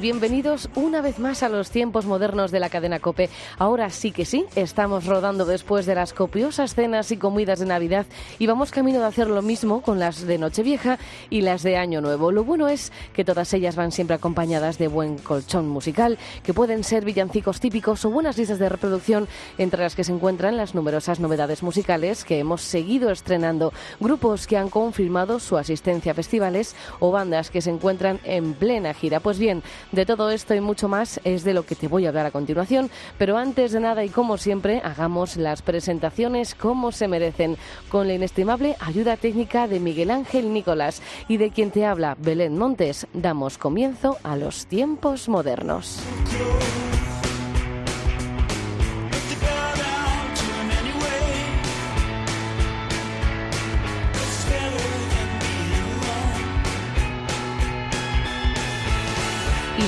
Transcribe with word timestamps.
Bienvenidos 0.00 0.70
una 0.76 1.02
vez 1.02 1.18
más 1.18 1.42
a 1.42 1.50
los 1.50 1.70
tiempos 1.70 2.06
modernos 2.06 2.50
de 2.50 2.58
la 2.58 2.70
cadena 2.70 3.00
Cope. 3.00 3.28
Ahora 3.58 3.90
sí 3.90 4.12
que 4.12 4.24
sí, 4.24 4.46
estamos 4.54 5.04
rodando 5.04 5.44
después 5.44 5.84
de 5.84 5.94
las 5.94 6.14
copiosas 6.14 6.74
cenas 6.74 7.12
y 7.12 7.18
comidas 7.18 7.58
de 7.58 7.66
Navidad 7.66 8.06
y 8.38 8.46
vamos 8.46 8.70
camino 8.70 9.00
de 9.00 9.04
hacer 9.04 9.28
lo 9.28 9.42
mismo 9.42 9.82
con 9.82 9.98
las 9.98 10.26
de 10.26 10.38
Nochevieja 10.38 10.98
y 11.28 11.42
las 11.42 11.62
de 11.62 11.76
Año 11.76 12.00
Nuevo. 12.00 12.32
Lo 12.32 12.44
bueno 12.44 12.66
es 12.68 12.92
que 13.12 13.26
todas 13.26 13.52
ellas 13.52 13.76
van 13.76 13.92
siempre 13.92 14.16
acompañadas 14.16 14.78
de 14.78 14.88
buen 14.88 15.18
colchón 15.18 15.68
musical, 15.68 16.16
que 16.42 16.54
pueden 16.54 16.82
ser 16.82 17.04
villancicos 17.04 17.60
típicos 17.60 18.02
o 18.06 18.10
buenas 18.10 18.38
listas 18.38 18.58
de 18.58 18.70
reproducción, 18.70 19.28
entre 19.58 19.82
las 19.82 19.94
que 19.94 20.04
se 20.04 20.12
encuentran 20.12 20.56
las 20.56 20.74
numerosas 20.74 21.20
novedades 21.20 21.62
musicales 21.62 22.24
que 22.24 22.38
hemos 22.38 22.62
seguido 22.62 23.10
estrenando, 23.10 23.74
grupos 24.00 24.46
que 24.46 24.56
han 24.56 24.70
confirmado 24.70 25.40
su 25.40 25.58
asistencia 25.58 26.12
a 26.12 26.14
festivales 26.14 26.74
o 27.00 27.10
bandas 27.10 27.50
que 27.50 27.60
se 27.60 27.68
encuentran 27.68 28.18
en 28.24 28.54
plena 28.54 28.94
gira. 28.94 29.20
Pues 29.20 29.38
bien, 29.38 29.62
de 29.92 30.06
todo 30.06 30.30
esto 30.30 30.54
y 30.54 30.60
mucho 30.60 30.88
más 30.88 31.20
es 31.24 31.44
de 31.44 31.54
lo 31.54 31.64
que 31.64 31.74
te 31.74 31.88
voy 31.88 32.06
a 32.06 32.08
hablar 32.08 32.26
a 32.26 32.30
continuación, 32.30 32.90
pero 33.18 33.36
antes 33.36 33.72
de 33.72 33.80
nada 33.80 34.04
y 34.04 34.08
como 34.08 34.38
siempre, 34.38 34.80
hagamos 34.84 35.36
las 35.36 35.62
presentaciones 35.62 36.54
como 36.54 36.92
se 36.92 37.08
merecen, 37.08 37.56
con 37.88 38.06
la 38.06 38.14
inestimable 38.14 38.76
ayuda 38.80 39.16
técnica 39.16 39.68
de 39.68 39.80
Miguel 39.80 40.10
Ángel 40.10 40.52
Nicolás 40.52 41.02
y 41.28 41.36
de 41.36 41.50
quien 41.50 41.70
te 41.70 41.86
habla 41.86 42.16
Belén 42.18 42.56
Montes, 42.56 43.06
damos 43.12 43.58
comienzo 43.58 44.16
a 44.22 44.36
los 44.36 44.66
tiempos 44.66 45.28
modernos. 45.28 46.00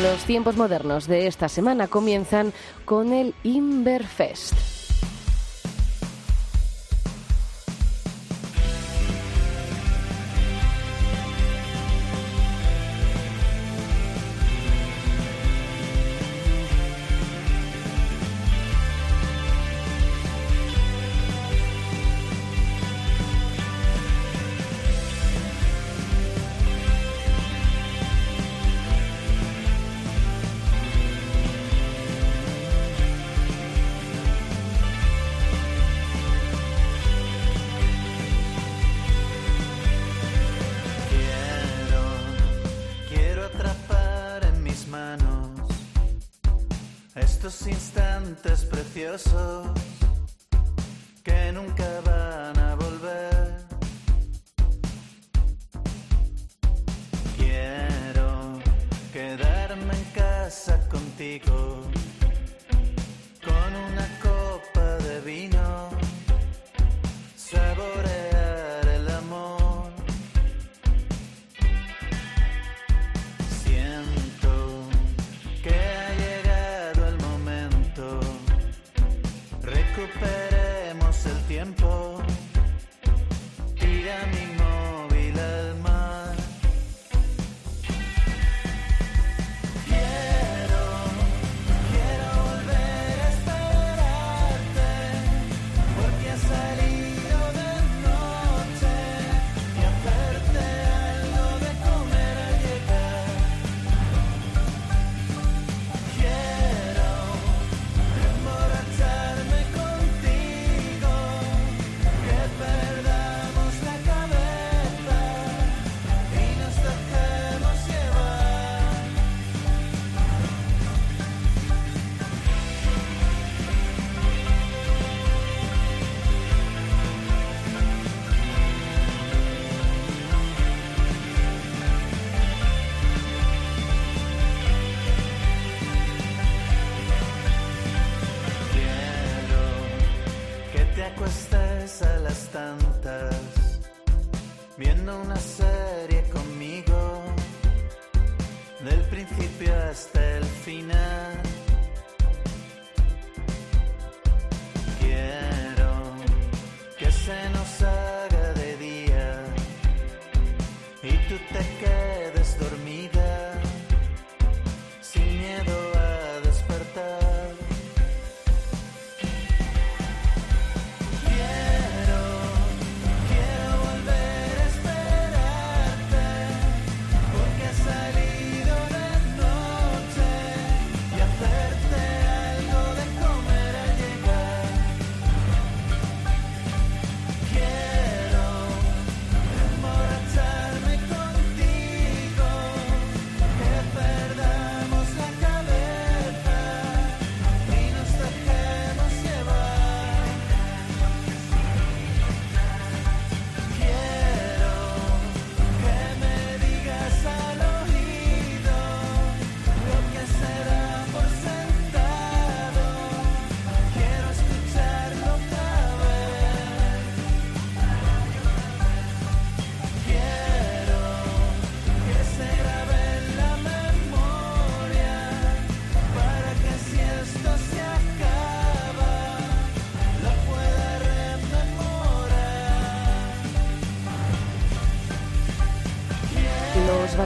Los 0.03 0.25
tiempos 0.25 0.57
modernos 0.57 1.07
de 1.07 1.29
esta 1.29 1.49
semana 1.49 1.87
comienzan 1.87 2.53
con 2.85 3.13
el 3.13 3.35
Inverfest. 3.45 4.72
Preciosos 48.35 49.67
que 51.23 51.53
nunca 51.53 52.01
van 52.05 52.59
a 52.59 52.75
volver. 52.77 53.57
Quiero 57.37 58.59
quedarme 59.13 59.95
en 59.95 60.05
casa 60.15 60.79
contigo 60.89 61.82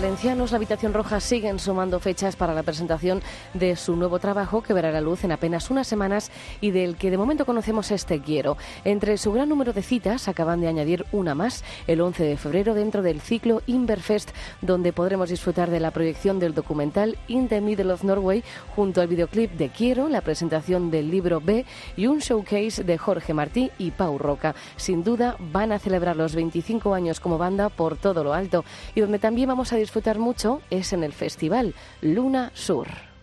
valencianos, 0.06 0.52
la 0.52 0.58
Habitación 0.58 0.94
Roja 0.94 1.18
siguen 1.18 1.58
sumando 1.58 1.98
fechas 1.98 2.36
para 2.36 2.54
la 2.54 2.62
presentación 2.62 3.22
de 3.54 3.74
su 3.74 3.96
nuevo 3.96 4.20
trabajo 4.20 4.62
que 4.62 4.72
verá 4.72 4.92
la 4.92 5.00
luz 5.00 5.24
en 5.24 5.32
apenas 5.32 5.68
unas 5.68 5.88
semanas 5.88 6.30
y 6.60 6.70
del 6.70 6.94
que 6.94 7.10
de 7.10 7.18
momento 7.18 7.44
conocemos 7.44 7.90
este 7.90 8.20
quiero. 8.20 8.56
Entre 8.84 9.18
su 9.18 9.32
gran 9.32 9.48
número 9.48 9.72
de 9.72 9.82
citas 9.82 10.28
acaban 10.28 10.60
de 10.60 10.68
añadir 10.68 11.04
una 11.10 11.34
más 11.34 11.64
el 11.88 12.00
11 12.00 12.22
de 12.22 12.36
febrero 12.36 12.74
dentro 12.74 13.02
del 13.02 13.20
ciclo 13.20 13.62
Inverfest, 13.66 14.30
donde 14.60 14.92
podremos 14.92 15.28
disfrutar 15.28 15.70
de 15.70 15.80
la 15.80 15.90
proyección 15.90 16.38
del 16.38 16.54
documental 16.54 17.18
In 17.26 17.48
the 17.48 17.60
Middle 17.60 17.92
of 17.92 18.04
Norway 18.04 18.44
junto 18.76 19.00
al 19.00 19.08
videoclip 19.08 19.54
de 19.54 19.70
Quiero, 19.70 20.08
la 20.08 20.20
presentación 20.20 20.88
del 20.88 21.10
libro 21.10 21.40
B 21.40 21.66
y 21.96 22.06
un 22.06 22.20
showcase 22.20 22.84
de 22.84 22.96
Jorge 22.96 23.34
Martí 23.34 23.72
y 23.76 23.90
Pau 23.90 24.18
Roca. 24.18 24.54
Sin 24.76 25.02
duda 25.02 25.34
van 25.40 25.72
a 25.72 25.80
celebrar 25.80 26.14
los 26.14 26.36
25 26.36 26.94
años 26.94 27.18
como 27.18 27.38
banda 27.38 27.70
por 27.70 27.96
todo 27.96 28.22
lo 28.22 28.34
alto 28.34 28.64
y 28.94 29.00
donde 29.00 29.18
también 29.18 29.48
vamos 29.48 29.72
a 29.72 29.76
disfrutar 29.76 29.95
mucho 30.19 30.60
es 30.70 30.93
en 30.93 31.02
el 31.02 31.12
festival 31.12 31.75
Luna 32.02 32.50
Sur. 32.54 33.15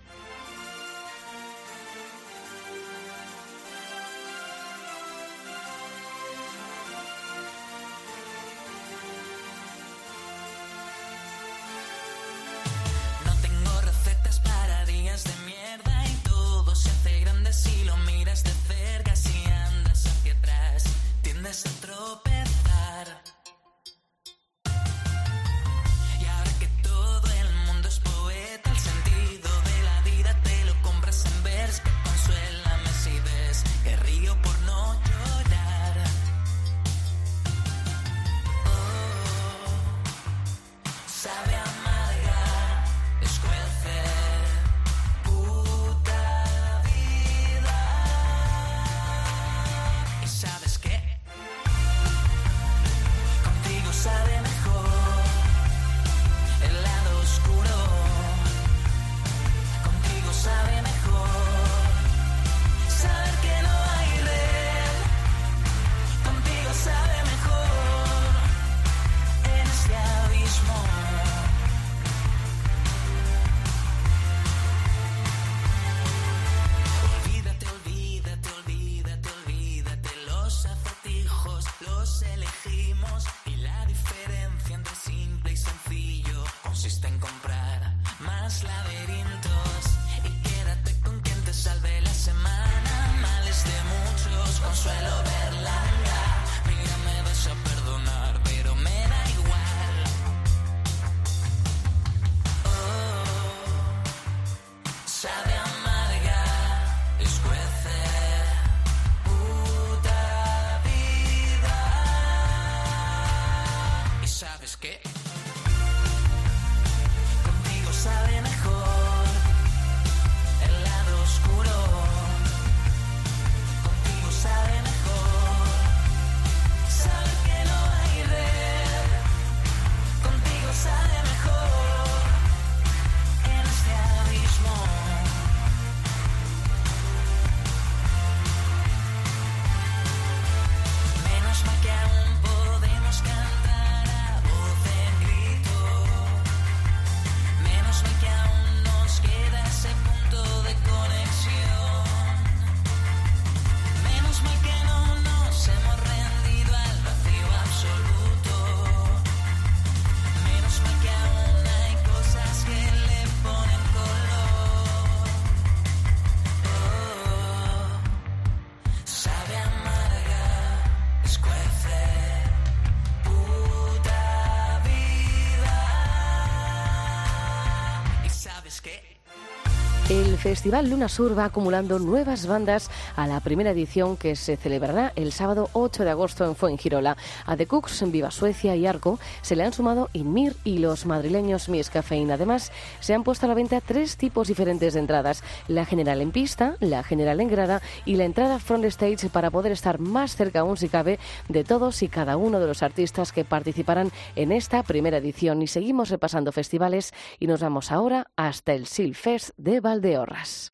Festival 180.53 180.87
Luna 180.87 181.09
Sur 181.09 181.33
va 181.33 181.45
acumulando 181.45 181.97
nuevas 181.97 182.45
bandas 182.45 182.91
a 183.15 183.27
la 183.27 183.39
primera 183.39 183.71
edición 183.71 184.17
que 184.17 184.35
se 184.35 184.57
celebrará 184.57 185.13
el 185.15 185.31
sábado 185.31 185.69
8 185.73 186.03
de 186.03 186.09
agosto 186.09 186.45
en 186.45 186.55
Fuengirola. 186.55 187.17
A 187.45 187.57
The 187.57 187.67
Cooks 187.67 188.01
en 188.01 188.11
Viva 188.11 188.31
Suecia 188.31 188.75
y 188.75 188.85
Arco 188.85 189.19
se 189.41 189.55
le 189.55 189.63
han 189.63 189.73
sumado 189.73 190.09
Inmir 190.13 190.55
y 190.63 190.79
los 190.79 191.05
madrileños 191.05 191.69
Mies 191.69 191.89
Cafeín. 191.89 192.31
Además, 192.31 192.71
se 192.99 193.13
han 193.13 193.23
puesto 193.23 193.45
a 193.45 193.49
la 193.49 193.55
venta 193.55 193.81
tres 193.81 194.17
tipos 194.17 194.47
diferentes 194.47 194.93
de 194.93 194.99
entradas. 194.99 195.43
La 195.67 195.85
general 195.85 196.21
en 196.21 196.31
pista, 196.31 196.75
la 196.79 197.03
general 197.03 197.39
en 197.41 197.47
grada 197.47 197.81
y 198.05 198.15
la 198.15 198.25
entrada 198.25 198.59
front 198.59 198.85
stage 198.85 199.29
para 199.29 199.51
poder 199.51 199.71
estar 199.71 199.99
más 199.99 200.35
cerca 200.35 200.61
aún 200.61 200.77
si 200.77 200.89
cabe 200.89 201.19
de 201.49 201.63
todos 201.63 202.03
y 202.03 202.07
cada 202.07 202.37
uno 202.37 202.59
de 202.59 202.67
los 202.67 202.83
artistas 202.83 203.31
que 203.31 203.45
participarán 203.45 204.11
en 204.35 204.51
esta 204.51 204.83
primera 204.83 205.17
edición. 205.17 205.61
Y 205.61 205.67
seguimos 205.67 206.09
repasando 206.09 206.51
festivales 206.51 207.13
y 207.39 207.47
nos 207.47 207.61
vamos 207.61 207.91
ahora 207.91 208.27
hasta 208.35 208.73
el 208.73 208.87
Silfest 208.87 209.51
de 209.57 209.79
Valdeorras. 209.79 210.71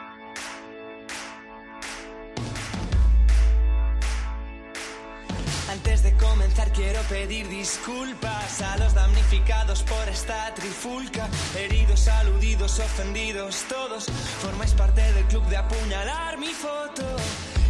Quiero 6.80 7.02
pedir 7.10 7.50
disculpas 7.50 8.62
a 8.62 8.78
los 8.78 8.94
damnificados 8.94 9.84
por 9.84 10.08
esta 10.08 10.54
trifulca. 10.54 11.28
Heridos, 11.58 12.08
aludidos, 12.08 12.80
ofendidos, 12.80 13.66
todos 13.68 14.06
formáis 14.42 14.72
parte 14.72 15.02
del 15.14 15.26
club 15.26 15.46
de 15.48 15.58
apuñalar 15.58 16.38
mi 16.38 16.54
foto. 16.54 17.04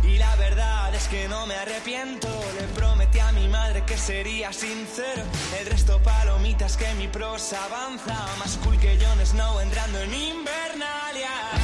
Y 0.04 0.18
la 0.20 0.36
verdad 0.36 0.94
es 0.94 1.08
que 1.08 1.28
no 1.28 1.48
me 1.48 1.56
arrepiento. 1.56 2.28
Le 2.60 2.68
prometí 2.80 3.20
a 3.20 3.32
mi 3.32 3.48
madre 3.48 3.84
que 3.84 3.98
sería 3.98 4.54
sincero. 4.54 5.24
El 5.60 5.66
resto 5.66 6.00
palomitas 6.04 6.78
que 6.78 6.94
mi 6.94 7.08
prosa 7.08 7.58
avanza. 7.66 8.16
Más 8.38 8.58
cool 8.64 8.78
que 8.80 8.96
Jon 9.02 9.26
Snow 9.26 9.60
entrando 9.60 10.00
en 10.02 10.14
Invernalia. 10.14 11.59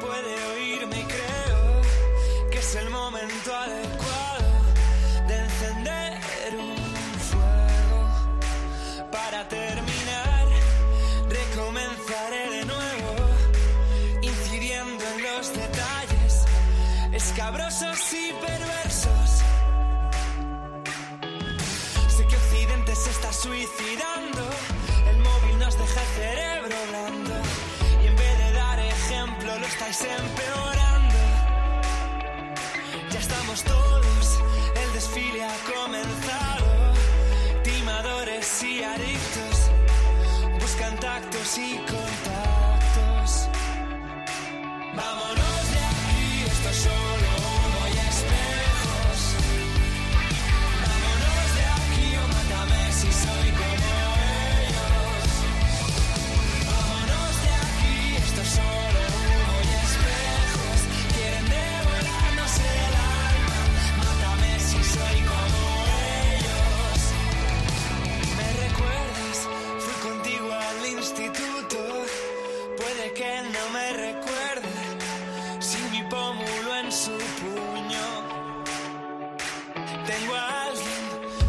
Puede 0.00 0.44
oírme 0.52 1.00
y 1.00 1.04
creo 1.04 2.50
que 2.50 2.58
es 2.58 2.74
el 2.76 2.90
momento 2.90 3.54
adecuado 3.54 3.95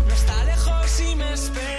no 0.07 0.13
está 0.13 0.43
lejos 0.45 0.99
y 1.01 1.15
me 1.15 1.33
espera. 1.33 1.76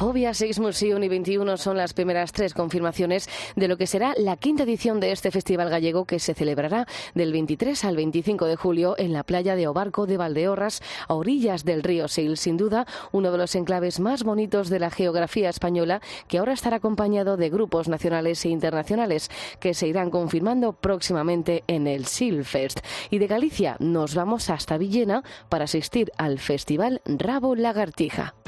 Agorafobia, 0.00 0.32
Sex 0.32 0.58
Museum 0.60 1.02
y 1.02 1.08
21 1.08 1.58
son 1.58 1.76
las 1.76 1.92
primeras 1.92 2.32
tres 2.32 2.54
confirmaciones 2.54 3.28
de 3.54 3.68
lo 3.68 3.76
que 3.76 3.86
será 3.86 4.14
la 4.16 4.38
quinta 4.38 4.62
edición 4.62 4.98
de 4.98 5.12
este 5.12 5.30
festival 5.30 5.68
gallego 5.68 6.06
que 6.06 6.18
se 6.18 6.32
celebrará 6.32 6.86
del 7.14 7.32
23 7.32 7.84
al 7.84 7.96
25 7.96 8.46
de 8.46 8.56
julio 8.56 8.94
en 8.96 9.12
la 9.12 9.24
playa 9.24 9.56
de 9.56 9.68
Obarco 9.68 10.06
de 10.06 10.16
Valdeorras, 10.16 10.80
a 11.06 11.12
orillas 11.12 11.66
del 11.66 11.82
río 11.82 12.08
Sil. 12.08 12.38
Sin 12.38 12.56
duda, 12.56 12.86
uno 13.12 13.30
de 13.30 13.36
los 13.36 13.54
enclaves 13.54 14.00
más 14.00 14.22
bonitos 14.24 14.70
de 14.70 14.78
la 14.78 14.88
geografía 14.88 15.50
española 15.50 16.00
que 16.28 16.38
ahora 16.38 16.54
estará 16.54 16.76
acompañado 16.76 17.36
de 17.36 17.50
grupos 17.50 17.86
nacionales 17.86 18.42
e 18.46 18.48
internacionales 18.48 19.30
que 19.60 19.74
se 19.74 19.86
irán 19.86 20.08
confirmando 20.08 20.72
próximamente 20.72 21.62
en 21.66 21.86
el 21.86 22.06
Silfest. 22.06 22.80
Y 23.10 23.18
de 23.18 23.26
Galicia 23.26 23.76
nos 23.80 24.14
vamos 24.14 24.48
hasta 24.48 24.78
Villena 24.78 25.24
para 25.50 25.64
asistir 25.64 26.10
al 26.16 26.38
festival 26.38 27.02
Rabo 27.04 27.54
Lagartija. 27.54 28.39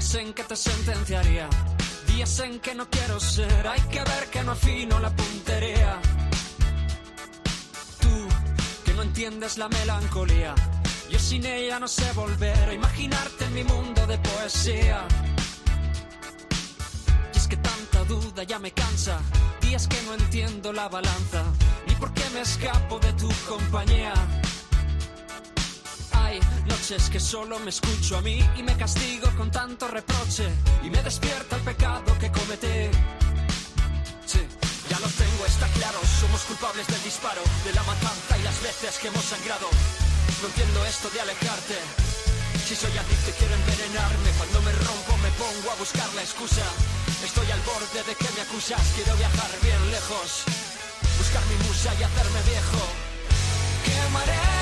Días 0.00 0.14
en 0.14 0.32
que 0.32 0.44
te 0.44 0.56
sentenciaría, 0.56 1.46
días 2.06 2.40
en 2.40 2.58
que 2.58 2.74
no 2.74 2.88
quiero 2.88 3.20
ser. 3.20 3.66
Hay 3.66 3.82
que 3.92 3.98
ver 3.98 4.30
que 4.30 4.42
no 4.42 4.52
afino 4.52 4.98
la 4.98 5.14
puntería. 5.14 6.00
Tú, 8.00 8.28
que 8.86 8.94
no 8.94 9.02
entiendes 9.02 9.58
la 9.58 9.68
melancolía. 9.68 10.54
Yo 11.10 11.18
sin 11.18 11.44
ella 11.44 11.78
no 11.78 11.86
sé 11.86 12.10
volver 12.14 12.70
a 12.70 12.72
imaginarte 12.72 13.44
en 13.44 13.52
mi 13.54 13.64
mundo 13.64 14.06
de 14.06 14.16
poesía. 14.16 15.06
Y 17.34 17.36
es 17.36 17.46
que 17.46 17.58
tanta 17.58 18.02
duda 18.04 18.42
ya 18.44 18.58
me 18.58 18.72
cansa. 18.72 19.20
Días 19.60 19.86
que 19.86 20.00
no 20.06 20.14
entiendo 20.14 20.72
la 20.72 20.88
balanza, 20.88 21.44
ni 21.86 21.94
por 21.96 22.10
qué 22.14 22.24
me 22.32 22.40
escapo 22.40 22.98
de 23.00 23.12
tu 23.12 23.28
compañía. 23.46 24.14
Noches 26.66 27.10
que 27.10 27.20
solo 27.20 27.58
me 27.60 27.70
escucho 27.70 28.18
a 28.18 28.20
mí 28.22 28.38
y 28.56 28.62
me 28.62 28.76
castigo 28.76 29.28
con 29.36 29.50
tanto 29.50 29.88
reproche 29.88 30.48
y 30.82 30.90
me 30.90 31.02
despierta 31.02 31.56
el 31.56 31.62
pecado 31.62 32.16
que 32.18 32.30
cometí. 32.30 32.90
Sí, 34.26 34.40
ya 34.88 34.98
lo 35.00 35.08
tengo, 35.08 35.46
está 35.46 35.66
claro, 35.78 35.98
somos 36.20 36.42
culpables 36.42 36.86
del 36.86 37.02
disparo, 37.02 37.42
de 37.64 37.72
la 37.72 37.82
matanza 37.82 38.38
y 38.38 38.42
las 38.42 38.62
veces 38.62 38.98
que 38.98 39.08
hemos 39.08 39.24
sangrado. 39.24 39.68
No 40.42 40.48
entiendo 40.48 40.84
esto 40.86 41.10
de 41.10 41.20
alejarte. 41.20 41.76
Si 42.66 42.76
soy 42.76 42.92
adicto 42.96 43.30
y 43.30 43.34
quiero 43.34 43.54
envenenarme, 43.54 44.30
cuando 44.38 44.62
me 44.62 44.72
rompo 44.72 45.16
me 45.18 45.30
pongo 45.42 45.72
a 45.72 45.76
buscar 45.76 46.08
la 46.14 46.22
excusa. 46.22 46.64
Estoy 47.24 47.50
al 47.50 47.60
borde 47.62 48.02
de 48.06 48.14
que 48.14 48.30
me 48.36 48.42
acusas, 48.42 48.80
quiero 48.94 49.16
viajar 49.16 49.50
bien 49.62 49.90
lejos, 49.90 50.44
buscar 51.18 51.42
mi 51.46 51.56
musa 51.66 51.90
y 51.98 52.02
hacerme 52.02 52.40
viejo. 52.46 52.82
Quemaré 53.84 54.59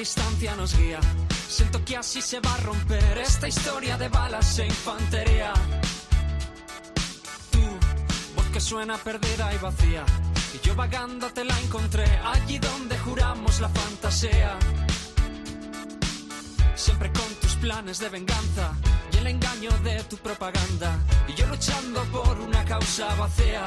distancia 0.00 0.56
nos 0.56 0.74
guía. 0.78 0.98
Siento 1.46 1.84
que 1.84 1.94
así 1.94 2.22
se 2.22 2.40
va 2.40 2.54
a 2.54 2.56
romper 2.58 3.18
esta 3.18 3.46
historia 3.46 3.98
de 3.98 4.08
balas 4.08 4.58
e 4.58 4.64
infantería. 4.64 5.52
Tu 7.50 7.60
voz 8.34 8.46
que 8.50 8.60
suena 8.60 8.96
perdida 8.96 9.52
y 9.54 9.58
vacía. 9.58 10.06
Y 10.54 10.66
yo 10.66 10.74
vagando 10.74 11.30
te 11.34 11.44
la 11.44 11.54
encontré 11.60 12.06
allí 12.24 12.58
donde 12.58 12.98
juramos 13.00 13.60
la 13.60 13.68
fantasía. 13.68 14.58
Siempre 16.74 17.12
con 17.12 17.34
tus 17.42 17.56
planes 17.56 17.98
de 17.98 18.08
venganza 18.08 18.72
y 19.12 19.18
el 19.18 19.26
engaño 19.26 19.70
de 19.84 20.02
tu 20.04 20.16
propaganda. 20.16 20.98
Y 21.28 21.34
yo 21.34 21.46
luchando 21.46 22.02
por 22.04 22.40
una 22.40 22.64
causa 22.64 23.14
vacía. 23.16 23.64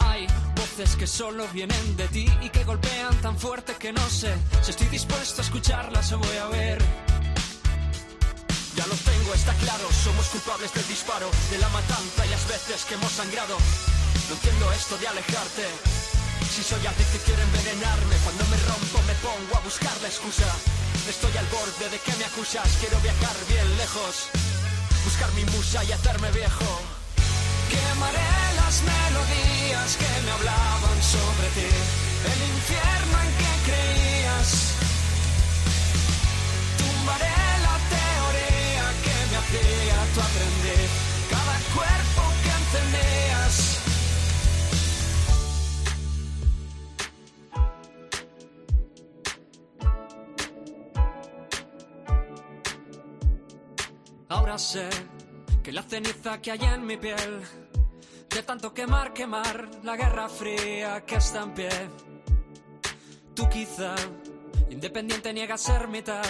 Hay 0.00 0.26
voces 0.76 0.96
que 0.96 1.06
solo 1.06 1.46
vienen 1.54 1.96
de 1.96 2.06
ti 2.08 2.26
y 2.42 2.50
que 2.50 2.62
golpean 2.64 3.14
tan 3.22 3.38
fuerte 3.38 3.74
que 3.78 3.92
no 3.92 4.06
sé 4.10 4.34
si 4.62 4.72
estoy 4.72 4.88
dispuesto 4.88 5.40
a 5.40 5.44
escucharlas 5.44 6.12
o 6.12 6.18
voy 6.18 6.36
a 6.36 6.46
ver. 6.48 6.78
Ya 8.76 8.86
lo 8.86 8.94
tengo, 8.94 9.32
está 9.32 9.54
claro, 9.54 9.88
somos 10.04 10.26
culpables 10.28 10.72
del 10.74 10.86
disparo, 10.88 11.30
de 11.50 11.58
la 11.58 11.68
matanza 11.70 12.26
y 12.26 12.28
las 12.28 12.46
veces 12.48 12.84
que 12.84 12.94
hemos 12.94 13.10
sangrado. 13.12 13.56
No 14.28 14.34
entiendo 14.34 14.70
esto 14.72 14.98
de 14.98 15.08
alejarte. 15.08 15.64
Si 16.52 16.62
soy 16.62 16.84
adicto 16.86 17.16
y 17.16 17.24
quiero 17.24 17.42
envenenarme, 17.42 18.16
cuando 18.24 18.44
me 18.44 18.56
rompo 18.68 18.98
me 19.06 19.14
pongo 19.24 19.56
a 19.56 19.60
buscar 19.60 19.96
la 20.02 20.08
excusa. 20.08 20.50
Estoy 21.08 21.34
al 21.38 21.46
borde 21.46 21.88
de 21.88 21.98
que 22.00 22.12
me 22.18 22.24
acusas, 22.24 22.68
quiero 22.80 23.00
viajar 23.00 23.36
bien 23.48 23.68
lejos, 23.78 24.28
buscar 25.04 25.32
mi 25.32 25.44
musa 25.56 25.84
y 25.84 25.92
hacerme 25.92 26.30
viejo. 26.32 26.68
Quemaré 27.70 28.45
las 28.66 28.82
melodías 28.82 29.96
que 29.96 30.10
me 30.24 30.30
hablaban 30.32 30.98
sobre 31.00 31.48
ti, 31.56 31.70
el 32.32 32.40
infierno 32.54 33.16
en 33.24 33.30
que 33.40 33.52
creías. 33.68 34.50
Tumbaré 36.80 37.38
la 37.66 37.76
teoría 37.96 38.86
que 39.04 39.16
me 39.30 39.36
hacía 39.42 39.98
tu 40.14 40.20
aprender, 40.28 40.86
cada 41.34 41.56
cuerpo 41.76 42.22
que 42.42 42.50
encendías. 42.60 43.54
Ahora 54.28 54.58
sé 54.58 54.88
que 55.62 55.70
la 55.70 55.82
ceniza 55.82 56.40
que 56.42 56.50
hay 56.50 56.64
en 56.64 56.84
mi 56.84 56.96
piel, 56.96 57.42
de 58.36 58.42
tanto 58.42 58.74
quemar, 58.74 59.14
quemar, 59.14 59.66
la 59.82 59.96
guerra 59.96 60.28
fría 60.28 61.06
que 61.06 61.16
está 61.16 61.42
en 61.42 61.54
pie. 61.54 61.70
Tú 63.34 63.48
quizá, 63.48 63.94
independiente, 64.68 65.32
niegas 65.32 65.62
ser 65.62 65.88
mitad. 65.88 66.22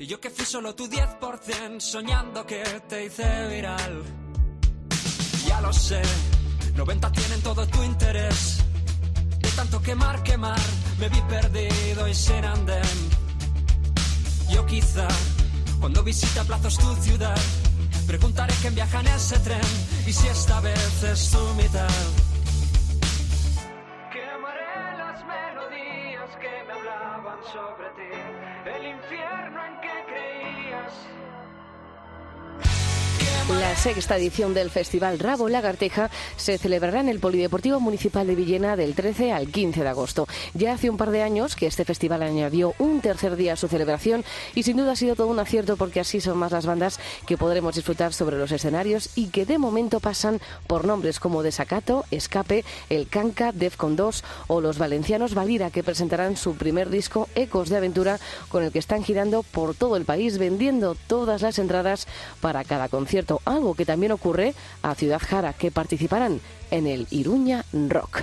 Y 0.00 0.06
yo 0.06 0.20
que 0.20 0.30
fui 0.30 0.44
solo 0.44 0.74
tu 0.74 0.88
10%, 0.88 1.78
soñando 1.78 2.44
que 2.44 2.64
te 2.88 3.04
hice 3.04 3.46
viral. 3.46 4.02
Ya 5.46 5.60
lo 5.60 5.72
sé, 5.72 6.02
90 6.74 7.12
tienen 7.12 7.40
todo 7.42 7.64
tu 7.68 7.84
interés. 7.84 8.58
De 9.38 9.48
tanto 9.50 9.80
quemar, 9.80 10.20
quemar, 10.24 10.60
me 10.98 11.08
vi 11.08 11.20
perdido 11.22 12.08
y 12.08 12.14
sin 12.14 12.44
andén. 12.44 12.98
Yo 14.50 14.66
quizá, 14.66 15.06
cuando 15.78 16.02
visita 16.02 16.42
plazos 16.42 16.76
tu 16.78 16.96
ciudad, 16.96 17.38
preguntaré 18.08 18.54
quién 18.62 18.74
viaja 18.74 19.00
en 19.00 19.08
ese 19.08 19.38
tren 19.40 19.60
y 20.06 20.12
si 20.14 20.26
esta 20.28 20.60
vez 20.60 21.02
es 21.02 21.30
tu 21.30 21.54
mitad. 21.54 22.27
La 33.68 33.76
sexta 33.76 34.16
edición 34.16 34.54
del 34.54 34.70
Festival 34.70 35.18
Rabo 35.18 35.46
Lagarteja 35.46 36.08
se 36.38 36.56
celebrará 36.56 37.00
en 37.00 37.10
el 37.10 37.20
Polideportivo 37.20 37.80
Municipal 37.80 38.26
de 38.26 38.34
Villena 38.34 38.76
del 38.76 38.94
13 38.94 39.30
al 39.30 39.48
15 39.48 39.82
de 39.82 39.88
agosto. 39.90 40.26
Ya 40.54 40.72
hace 40.72 40.88
un 40.88 40.96
par 40.96 41.10
de 41.10 41.22
años 41.22 41.54
que 41.54 41.66
este 41.66 41.84
festival 41.84 42.22
añadió 42.22 42.72
un 42.78 43.02
tercer 43.02 43.36
día 43.36 43.52
a 43.52 43.56
su 43.56 43.68
celebración 43.68 44.24
y 44.54 44.62
sin 44.62 44.78
duda 44.78 44.92
ha 44.92 44.96
sido 44.96 45.16
todo 45.16 45.26
un 45.26 45.38
acierto 45.38 45.76
porque 45.76 46.00
así 46.00 46.22
son 46.22 46.38
más 46.38 46.50
las 46.50 46.64
bandas 46.64 46.98
que 47.26 47.36
podremos 47.36 47.74
disfrutar 47.74 48.14
sobre 48.14 48.38
los 48.38 48.52
escenarios 48.52 49.10
y 49.16 49.26
que 49.26 49.44
de 49.44 49.58
momento 49.58 50.00
pasan 50.00 50.40
por 50.66 50.86
nombres 50.86 51.20
como 51.20 51.42
Desacato, 51.42 52.06
Escape, 52.10 52.64
El 52.88 53.06
Canca, 53.06 53.52
Defcon 53.52 53.96
2 53.96 54.24
o 54.46 54.62
los 54.62 54.78
valencianos 54.78 55.34
Valira 55.34 55.70
que 55.70 55.84
presentarán 55.84 56.38
su 56.38 56.56
primer 56.56 56.88
disco 56.88 57.28
Ecos 57.34 57.68
de 57.68 57.76
Aventura 57.76 58.18
con 58.48 58.64
el 58.64 58.72
que 58.72 58.78
están 58.78 59.04
girando 59.04 59.42
por 59.42 59.74
todo 59.74 59.96
el 59.96 60.06
país 60.06 60.38
vendiendo 60.38 60.96
todas 61.06 61.42
las 61.42 61.58
entradas 61.58 62.06
para 62.40 62.64
cada 62.64 62.88
concierto 62.88 63.42
algo 63.58 63.74
que 63.74 63.84
también 63.84 64.12
ocurre 64.12 64.54
a 64.82 64.94
Ciudad 64.94 65.20
Jara, 65.20 65.52
que 65.52 65.70
participarán 65.70 66.40
en 66.70 66.86
el 66.86 67.06
Iruña 67.10 67.64
Rock. 67.72 68.22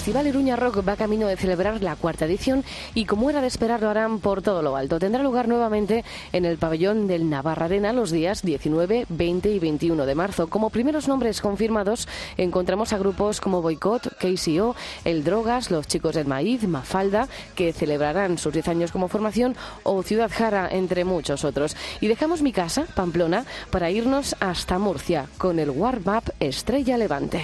Festival 0.00 0.28
Iruña 0.28 0.56
Rock 0.56 0.82
va 0.88 0.96
camino 0.96 1.28
de 1.28 1.36
celebrar 1.36 1.82
la 1.82 1.94
cuarta 1.94 2.24
edición 2.24 2.64
y 2.94 3.04
como 3.04 3.28
era 3.28 3.42
de 3.42 3.46
esperar 3.46 3.82
lo 3.82 3.90
harán 3.90 4.18
por 4.18 4.40
todo 4.40 4.62
lo 4.62 4.74
alto. 4.74 4.98
Tendrá 4.98 5.22
lugar 5.22 5.46
nuevamente 5.46 6.06
en 6.32 6.46
el 6.46 6.56
pabellón 6.56 7.06
del 7.06 7.28
Navarra 7.28 7.66
Arena 7.66 7.92
los 7.92 8.10
días 8.10 8.40
19, 8.40 9.04
20 9.10 9.50
y 9.50 9.58
21 9.58 10.06
de 10.06 10.14
marzo. 10.14 10.48
Como 10.48 10.70
primeros 10.70 11.06
nombres 11.06 11.42
confirmados 11.42 12.08
encontramos 12.38 12.94
a 12.94 12.98
grupos 12.98 13.42
como 13.42 13.60
Boycott, 13.60 14.16
KCO, 14.16 14.74
El 15.04 15.22
Drogas, 15.22 15.70
Los 15.70 15.86
Chicos 15.86 16.14
del 16.14 16.26
Maíz, 16.26 16.66
Mafalda, 16.66 17.28
que 17.54 17.74
celebrarán 17.74 18.38
sus 18.38 18.54
10 18.54 18.68
años 18.68 18.92
como 18.92 19.08
formación, 19.08 19.54
o 19.82 20.02
Ciudad 20.02 20.30
Jara, 20.32 20.66
entre 20.70 21.04
muchos 21.04 21.44
otros. 21.44 21.76
Y 22.00 22.08
dejamos 22.08 22.40
mi 22.40 22.52
casa, 22.52 22.86
Pamplona, 22.94 23.44
para 23.70 23.90
irnos 23.90 24.34
hasta 24.40 24.78
Murcia 24.78 25.26
con 25.36 25.58
el 25.58 25.68
Warm 25.68 26.04
Up 26.08 26.32
Estrella 26.40 26.96
Levante. 26.96 27.42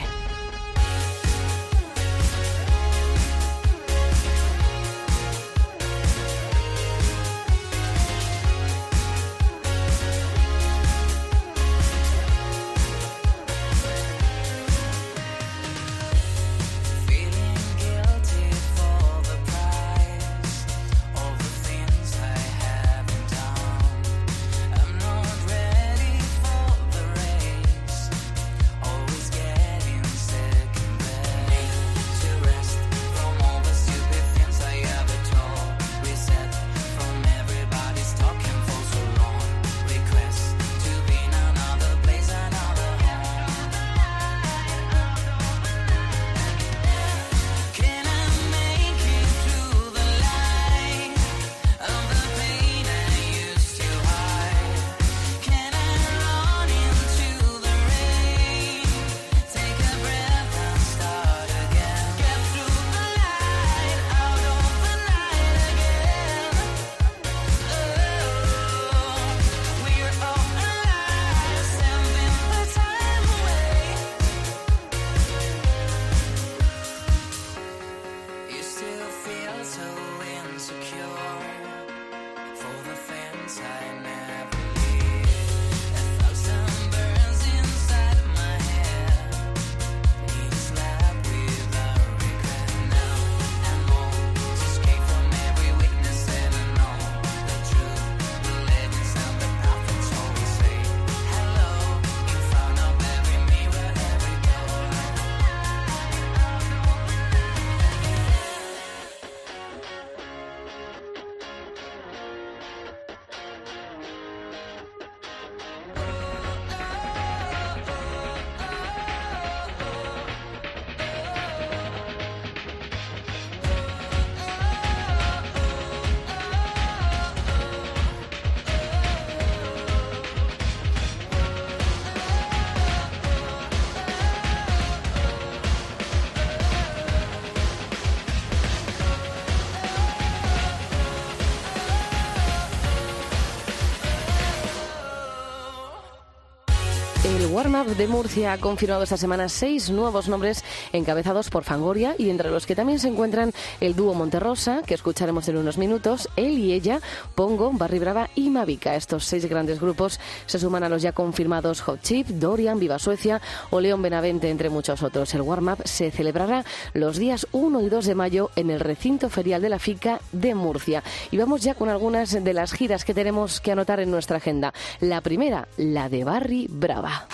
El 147.67 147.73
Warm-Up 147.73 147.97
de 147.97 148.07
Murcia 148.07 148.53
ha 148.53 148.59
confirmado 148.59 149.03
esta 149.03 149.17
semana 149.17 149.49
seis 149.49 149.91
nuevos 149.91 150.29
nombres 150.29 150.63
encabezados 150.93 151.51
por 151.51 151.65
Fangoria 151.65 152.15
y 152.19 152.31
entre 152.31 152.51
los 152.51 152.67
que 152.67 152.77
también 152.77 152.99
se 152.99 153.09
encuentran 153.09 153.53
el 153.81 153.95
dúo 153.95 154.15
Monterrosa, 154.15 154.83
que 154.85 154.95
escucharemos 154.95 155.49
en 155.49 155.57
unos 155.57 155.79
minutos, 155.79 156.29
él 156.37 156.59
y 156.59 156.73
ella, 156.73 157.01
Pongo, 157.35 157.71
Barry 157.73 157.99
Brava 157.99 158.31
y 158.35 158.51
Mavica. 158.51 158.95
Estos 158.95 159.25
seis 159.25 159.45
grandes 159.47 159.81
grupos 159.81 160.21
se 160.47 160.59
suman 160.59 160.85
a 160.85 160.89
los 160.89 161.03
ya 161.03 161.13
confirmados 161.13 161.81
Hot 161.83 162.03
Chip, 162.03 162.29
Dorian, 162.29 162.79
Viva 162.79 162.99
Suecia 162.99 163.41
o 163.71 163.81
León 163.81 164.03
Benavente, 164.03 164.51
entre 164.51 164.71
muchos 164.71 165.03
otros. 165.03 165.35
El 165.35 165.43
Warm-Up 165.43 165.83
se 165.85 166.11
celebrará 166.11 166.65
los 166.95 167.19
días 167.19 167.47
1 167.53 167.81
y 167.83 167.89
2 167.89 168.07
de 168.07 168.15
mayo 168.15 168.51
en 168.57 168.71
el 168.71 168.81
recinto 168.81 169.29
ferial 169.29 169.63
de 169.63 169.69
la 169.69 169.79
FICA 169.79 170.21
de 170.33 170.55
Murcia. 170.55 171.03
Y 171.31 171.37
vamos 171.37 171.63
ya 171.63 171.75
con 171.75 171.89
algunas 171.89 172.33
de 172.33 172.53
las 172.53 172.73
giras 172.73 173.05
que 173.05 173.15
tenemos 173.15 173.61
que 173.61 173.73
anotar 173.73 174.01
en 174.01 174.11
nuestra 174.11 174.39
agenda. 174.39 174.73
La 175.01 175.21
primera, 175.21 175.69
la 175.77 176.09
de 176.09 176.25
Barry 176.25 176.67
Brava. 176.69 177.27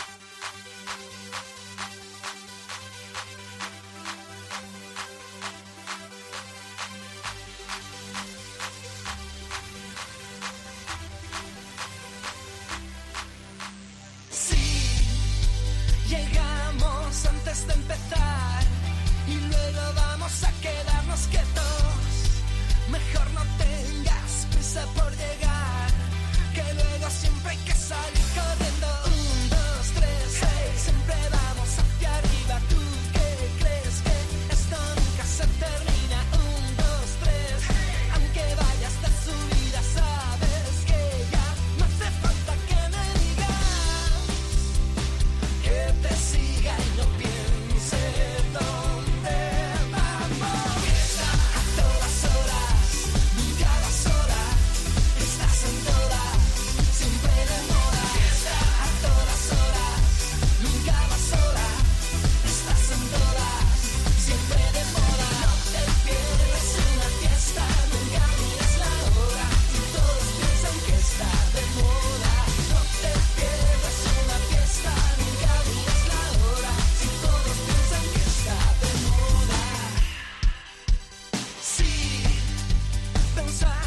inside. 83.53 83.82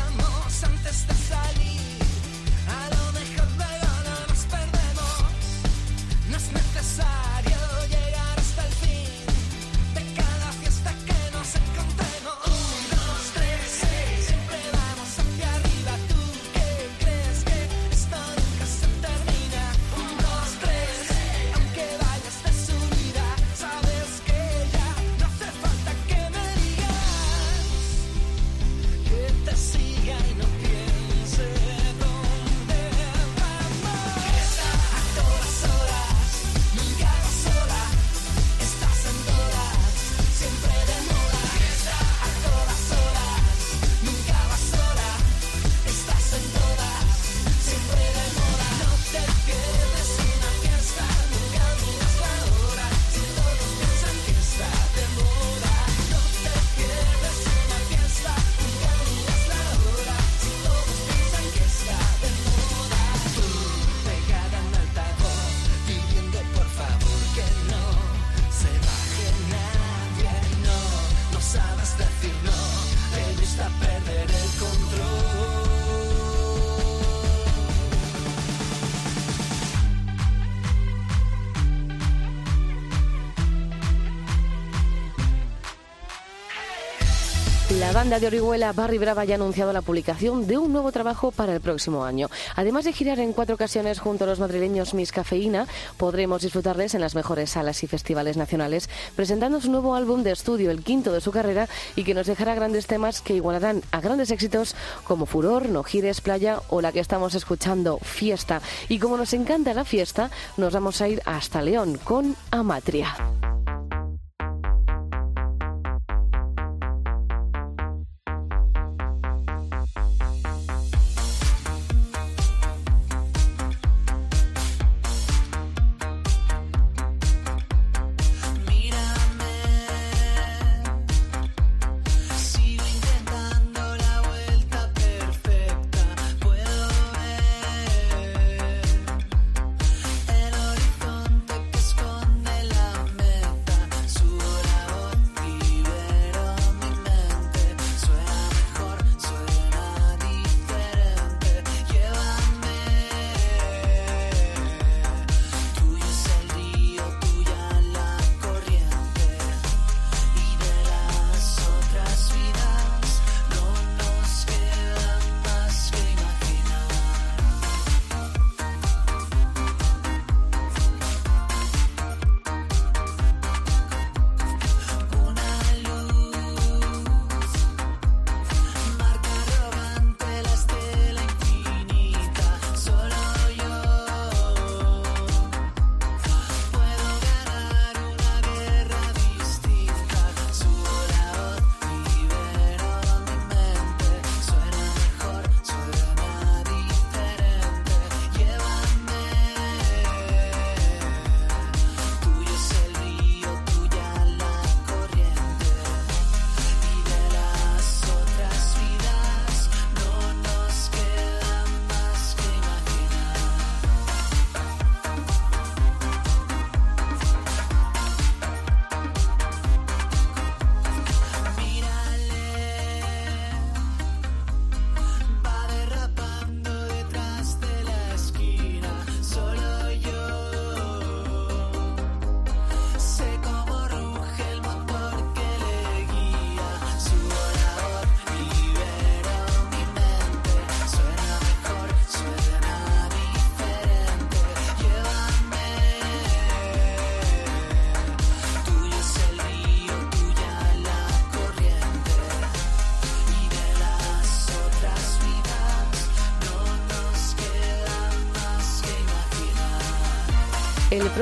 Banda 88.05 88.19
de 88.19 88.27
Orihuela 88.27 88.71
Barry 88.71 88.99
Brava 88.99 89.25
ya 89.25 89.33
ha 89.33 89.37
anunciado 89.37 89.73
la 89.73 89.81
publicación 89.81 90.45
de 90.45 90.59
un 90.59 90.71
nuevo 90.71 90.91
trabajo 90.91 91.31
para 91.31 91.55
el 91.55 91.59
próximo 91.59 92.05
año. 92.05 92.29
Además 92.55 92.85
de 92.85 92.93
girar 92.93 93.17
en 93.17 93.33
cuatro 93.33 93.55
ocasiones 93.55 93.97
junto 93.97 94.25
a 94.25 94.27
los 94.27 94.39
madrileños 94.39 94.93
Miss 94.93 95.11
Cafeína, 95.11 95.65
podremos 95.97 96.43
disfrutarles 96.43 96.93
en 96.93 97.01
las 97.01 97.15
mejores 97.15 97.49
salas 97.49 97.83
y 97.83 97.87
festivales 97.87 98.37
nacionales, 98.37 98.91
presentando 99.15 99.59
su 99.59 99.71
nuevo 99.71 99.95
álbum 99.95 100.21
de 100.21 100.33
estudio, 100.33 100.69
el 100.69 100.83
quinto 100.83 101.11
de 101.11 101.19
su 101.19 101.31
carrera, 101.31 101.67
y 101.95 102.03
que 102.03 102.13
nos 102.13 102.27
dejará 102.27 102.53
grandes 102.53 102.85
temas 102.85 103.21
que 103.21 103.33
igualarán 103.33 103.81
a 103.89 104.01
grandes 104.01 104.29
éxitos 104.29 104.75
como 105.03 105.25
Furor, 105.25 105.67
No 105.69 105.83
Gires, 105.83 106.21
Playa 106.21 106.61
o 106.69 106.81
la 106.81 106.91
que 106.91 106.99
estamos 106.99 107.33
escuchando, 107.33 107.97
Fiesta. 108.03 108.61
Y 108.87 108.99
como 108.99 109.17
nos 109.17 109.33
encanta 109.33 109.73
la 109.73 109.83
fiesta, 109.83 110.29
nos 110.57 110.73
vamos 110.73 111.01
a 111.01 111.07
ir 111.07 111.23
hasta 111.25 111.63
León 111.63 111.99
con 112.03 112.35
Amatria. 112.51 113.15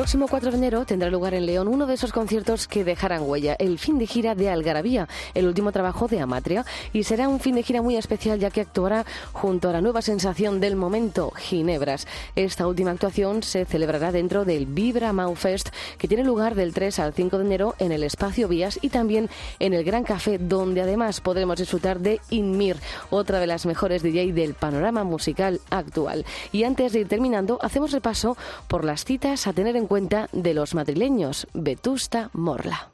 Próximo 0.03 0.27
4 0.27 0.51
de 0.51 0.57
enero 0.57 0.83
tendrá 0.83 1.09
lugar 1.09 1.33
en 1.33 1.45
León 1.45 1.69
uno 1.69 1.85
de 1.85 1.93
esos 1.93 2.11
conciertos 2.11 2.67
que 2.67 2.83
dejarán 2.83 3.21
huella, 3.21 3.55
el 3.57 3.79
fin 3.79 3.97
de 3.97 4.05
gira 4.05 4.35
de 4.35 4.49
Algarabía, 4.49 5.07
el 5.33 5.47
último 5.47 5.71
trabajo 5.71 6.09
de 6.09 6.19
Amatria, 6.19 6.65
y 6.91 7.03
será 7.03 7.29
un 7.29 7.39
fin 7.39 7.55
de 7.55 7.63
gira 7.63 7.81
muy 7.81 7.95
especial 7.95 8.37
ya 8.37 8.51
que 8.51 8.59
actuará 8.59 9.05
junto 9.31 9.69
a 9.69 9.71
la 9.71 9.79
nueva 9.79 10.01
sensación 10.01 10.59
del 10.59 10.75
momento, 10.75 11.31
Ginebras. 11.31 12.05
Esta 12.35 12.67
última 12.67 12.91
actuación 12.91 13.43
se 13.43 13.63
celebrará 13.63 14.11
dentro 14.11 14.43
del 14.43 14.65
Vibra 14.65 15.13
Mau 15.13 15.35
Fest, 15.35 15.69
que 15.97 16.09
tiene 16.09 16.25
lugar 16.25 16.55
del 16.55 16.73
3 16.73 16.99
al 16.99 17.13
5 17.13 17.37
de 17.37 17.45
enero 17.45 17.75
en 17.79 17.93
el 17.93 18.03
Espacio 18.03 18.49
Vías 18.49 18.79
y 18.81 18.89
también 18.89 19.29
en 19.59 19.73
el 19.73 19.85
Gran 19.85 20.03
Café, 20.03 20.37
donde 20.37 20.81
además 20.81 21.21
podremos 21.21 21.57
disfrutar 21.59 22.01
de 22.01 22.19
Inmir, 22.29 22.75
otra 23.09 23.39
de 23.39 23.47
las 23.47 23.65
mejores 23.65 24.03
DJ 24.03 24.33
del 24.33 24.53
panorama 24.53 25.05
musical 25.05 25.61
actual. 25.69 26.25
Y 26.51 26.65
antes 26.65 26.91
de 26.91 26.99
ir 26.99 27.07
terminando, 27.07 27.57
hacemos 27.61 27.93
repaso 27.93 28.35
por 28.67 28.83
las 28.83 29.05
citas 29.05 29.47
a 29.47 29.53
tener 29.53 29.77
en 29.77 29.87
cuenta 29.87 29.92
de 30.31 30.55
los 30.55 30.73
madrileños 30.73 31.47
Vetusta 31.53 32.31
Morla. 32.33 32.89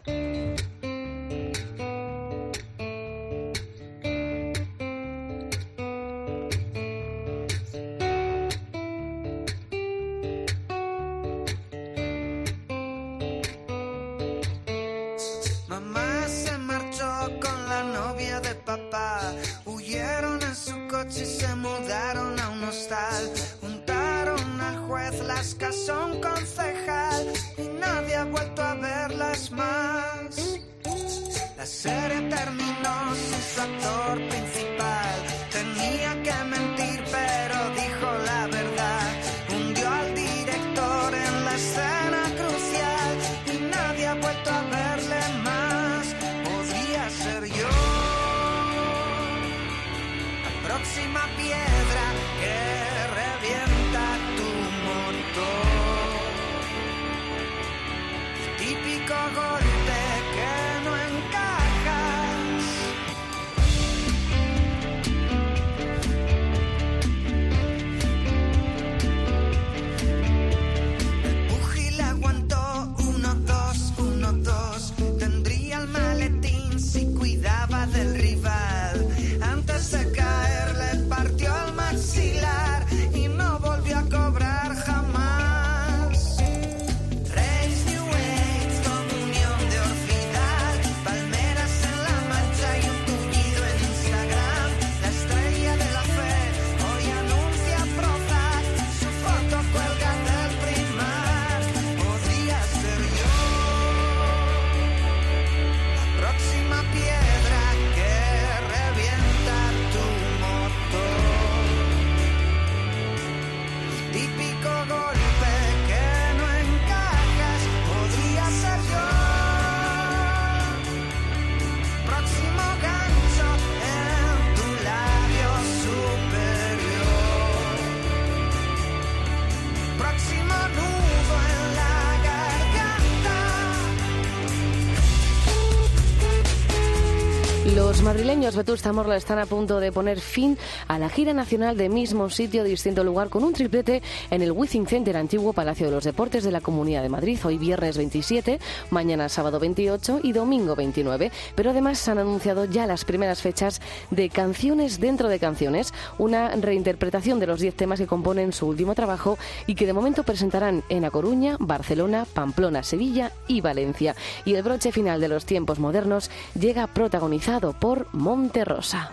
Los 138.00 138.06
madrileños 138.06 138.56
Vetusta 138.56 138.94
Morla 138.94 139.18
están 139.18 139.40
a 139.40 139.46
punto 139.46 139.82
de 139.82 139.92
poner 139.92 140.22
fin 140.22 140.58
a 140.88 140.98
la 140.98 141.10
gira 141.10 141.34
nacional 141.34 141.76
de 141.76 141.90
mismo 141.90 142.30
sitio, 142.30 142.64
distinto 142.64 143.04
lugar, 143.04 143.28
con 143.28 143.44
un 143.44 143.52
triplete 143.52 144.02
en 144.32 144.42
el 144.42 144.54
Withing 144.54 144.88
Center, 144.88 145.18
antiguo 145.18 145.52
Palacio 145.52 145.88
de 145.88 145.92
los 145.92 146.06
Deportes 146.06 146.46
de 146.46 146.52
la 146.52 146.62
Comunidad 146.62 147.02
de 147.02 147.10
Madrid, 147.10 147.38
hoy 147.44 147.58
viernes 147.58 147.98
27, 147.98 148.62
mañana 148.90 149.28
sábado 149.28 149.60
28 149.60 150.22
y 150.24 150.32
domingo 150.32 150.78
29. 150.78 151.30
Pero 151.56 151.72
además 151.72 152.08
han 152.08 152.20
anunciado 152.20 152.64
ya 152.64 152.88
las 152.88 153.04
primeras 153.04 153.42
fechas 153.42 153.82
de 154.12 154.30
Canciones 154.30 155.02
dentro 155.02 155.28
de 155.28 155.38
Canciones, 155.38 155.94
una 156.18 156.56
reinterpretación 156.56 157.42
de 157.42 157.48
los 157.48 157.60
10 157.60 157.76
temas 157.76 158.00
que 158.00 158.08
componen 158.08 158.54
su 158.54 158.66
último 158.66 158.96
trabajo 158.96 159.38
y 159.68 159.76
que 159.76 159.86
de 159.86 159.92
momento 159.92 160.24
presentarán 160.24 160.86
en 160.88 161.04
A 161.04 161.12
Coruña, 161.12 161.58
Barcelona, 161.60 162.26
Pamplona, 162.34 162.82
Sevilla 162.82 163.34
y 163.46 163.60
Valencia. 163.60 164.16
Y 164.46 164.54
el 164.54 164.64
broche 164.64 164.94
final 164.94 165.20
de 165.20 165.28
los 165.28 165.44
tiempos 165.44 165.80
modernos 165.80 166.32
llega 166.58 166.88
protagonizado 166.88 167.74
por 167.74 167.88
Monterrosa. 168.12 169.10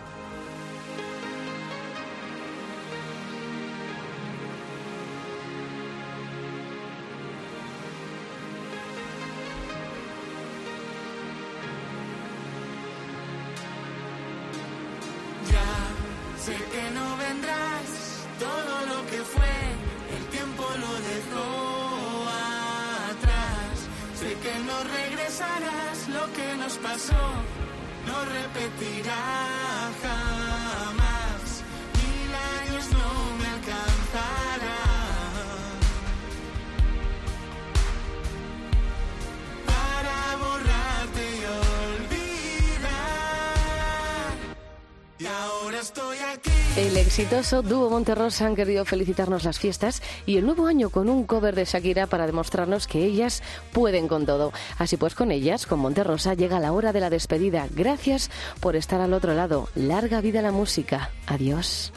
Ya 15.51 15.69
sé 16.37 16.53
que 16.53 16.91
no 16.91 17.17
vendrás, 17.17 18.27
todo 18.37 18.75
lo 18.91 19.07
que 19.09 19.17
fue, 19.33 19.55
el 20.17 20.23
tiempo 20.27 20.63
lo 20.83 20.93
dejó 21.11 21.47
atrás. 23.09 23.73
Sé 24.19 24.35
que 24.43 24.59
no 24.67 24.77
regresarás, 24.83 26.07
lo 26.09 26.31
que 26.33 26.55
nos 26.57 26.77
pasó 26.77 27.66
no 28.07 28.25
repetirá 28.25 29.21
jamás. 30.01 30.56
El 46.77 46.95
exitoso 46.95 47.63
dúo 47.63 47.89
Monterrosa 47.89 48.45
han 48.45 48.55
querido 48.55 48.85
felicitarnos 48.85 49.43
las 49.43 49.57
fiestas 49.57 50.03
y 50.27 50.37
el 50.37 50.45
nuevo 50.45 50.67
año 50.67 50.91
con 50.91 51.09
un 51.09 51.25
cover 51.25 51.55
de 51.55 51.65
Shakira 51.65 52.05
para 52.05 52.27
demostrarnos 52.27 52.85
que 52.85 53.03
ellas 53.03 53.41
pueden 53.73 54.07
con 54.07 54.27
todo. 54.27 54.53
Así 54.77 54.95
pues, 54.95 55.15
con 55.15 55.31
ellas, 55.31 55.65
con 55.65 55.79
Monterrosa, 55.79 56.35
llega 56.35 56.59
la 56.59 56.73
hora 56.73 56.93
de 56.93 56.99
la 56.99 57.09
despedida. 57.09 57.67
Gracias 57.71 58.29
por 58.59 58.75
estar 58.75 59.01
al 59.01 59.15
otro 59.15 59.33
lado. 59.33 59.69
Larga 59.73 60.21
vida 60.21 60.43
la 60.43 60.51
música. 60.51 61.09
Adiós. 61.25 61.91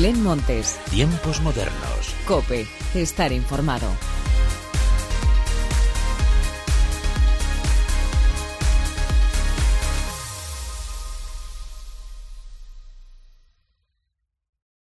Belén 0.00 0.22
Montes, 0.22 0.80
Tiempos 0.88 1.42
modernos. 1.42 2.14
Cope, 2.26 2.66
estar 2.94 3.32
informado. 3.32 3.86